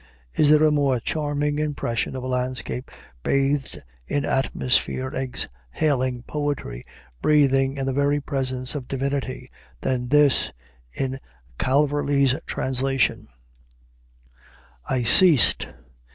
[0.33, 2.89] Is there a more charming impression of a landscape
[3.21, 6.83] bathed in atmosphere, exhaling poetry,
[7.21, 9.51] breathing in the very presence of divinity,
[9.81, 10.51] than this,
[10.91, 11.19] in
[11.59, 13.27] Calverley's translation:
[14.89, 15.69] "I ceased.